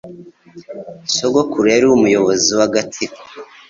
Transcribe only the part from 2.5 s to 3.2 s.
w'agatsiko.